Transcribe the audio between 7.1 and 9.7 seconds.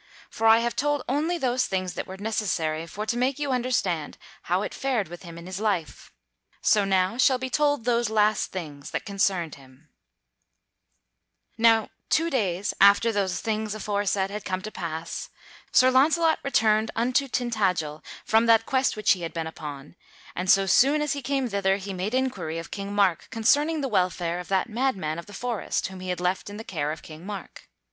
shall be told those last things that concerned